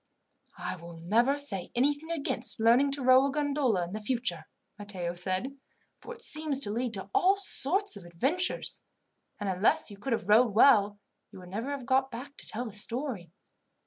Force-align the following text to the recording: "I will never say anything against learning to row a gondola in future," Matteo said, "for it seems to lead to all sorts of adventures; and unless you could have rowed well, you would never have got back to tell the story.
"I 0.57 0.77
will 0.77 0.93
never 0.97 1.37
say 1.37 1.71
anything 1.75 2.09
against 2.09 2.59
learning 2.59 2.89
to 2.93 3.03
row 3.03 3.27
a 3.27 3.31
gondola 3.31 3.87
in 3.87 4.01
future," 4.01 4.45
Matteo 4.79 5.13
said, 5.13 5.55
"for 5.99 6.11
it 6.15 6.23
seems 6.23 6.59
to 6.61 6.71
lead 6.71 6.95
to 6.95 7.11
all 7.13 7.35
sorts 7.35 7.95
of 7.95 8.03
adventures; 8.05 8.81
and 9.39 9.47
unless 9.47 9.91
you 9.91 9.97
could 9.99 10.13
have 10.13 10.27
rowed 10.27 10.55
well, 10.55 10.97
you 11.31 11.39
would 11.39 11.49
never 11.49 11.69
have 11.69 11.85
got 11.85 12.09
back 12.09 12.35
to 12.37 12.47
tell 12.47 12.65
the 12.65 12.73
story. 12.73 13.29